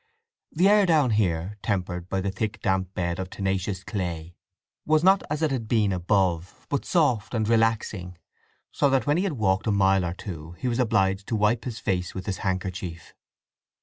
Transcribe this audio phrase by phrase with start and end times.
[0.51, 4.33] The air down here, tempered by the thick damp bed of tenacious clay,
[4.83, 8.17] was not as it had been above, but soft and relaxing,
[8.71, 11.65] so that when he had walked a mile or two he was obliged to wipe
[11.65, 13.13] his face with his handkerchief.